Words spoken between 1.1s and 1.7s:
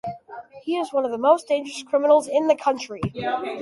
the most